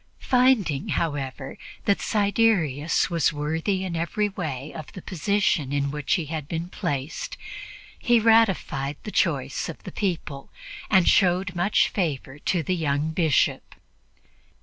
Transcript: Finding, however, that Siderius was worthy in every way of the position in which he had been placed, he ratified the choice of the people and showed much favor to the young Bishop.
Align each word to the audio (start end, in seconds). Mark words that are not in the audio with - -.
Finding, 0.25 0.87
however, 0.87 1.59
that 1.85 2.01
Siderius 2.01 3.11
was 3.11 3.31
worthy 3.31 3.85
in 3.85 3.95
every 3.95 4.29
way 4.29 4.73
of 4.73 4.91
the 4.93 5.01
position 5.03 5.71
in 5.71 5.91
which 5.91 6.15
he 6.15 6.25
had 6.25 6.47
been 6.47 6.69
placed, 6.69 7.37
he 7.99 8.19
ratified 8.19 8.97
the 9.03 9.11
choice 9.11 9.69
of 9.69 9.83
the 9.83 9.91
people 9.91 10.49
and 10.89 11.07
showed 11.07 11.55
much 11.55 11.87
favor 11.89 12.39
to 12.39 12.63
the 12.63 12.75
young 12.75 13.11
Bishop. 13.11 13.75